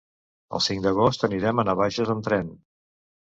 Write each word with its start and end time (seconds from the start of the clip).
El 0.59 0.63
cinc 0.67 0.81
d'agost 0.85 1.27
anirem 1.27 1.63
a 1.63 1.65
Navaixes 1.69 2.13
amb 2.15 2.27
tren. 2.31 2.49